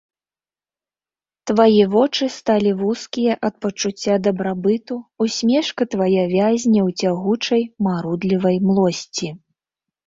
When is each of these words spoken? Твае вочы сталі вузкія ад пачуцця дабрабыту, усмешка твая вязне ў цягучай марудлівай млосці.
Твае 1.51 1.83
вочы 1.95 2.29
сталі 2.37 2.71
вузкія 2.81 3.33
ад 3.49 3.55
пачуцця 3.67 4.15
дабрабыту, 4.29 4.95
усмешка 5.27 5.83
твая 5.93 6.23
вязне 6.35 6.79
ў 6.87 7.07
цягучай 7.07 7.63
марудлівай 7.91 8.57
млосці. 8.67 9.27